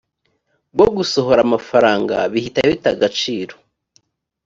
bwo 0.73 0.87
gusohora 0.97 1.39
amafaranga 1.47 2.15
bihita 2.31 2.59
bita 2.69 2.89
agaciro 2.95 3.53